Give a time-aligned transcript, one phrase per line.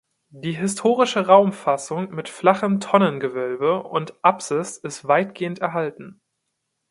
[0.33, 6.19] Die historische Raumfassung mit flachem Tonnengewölbe und Apsis ist weitgehend erhalten.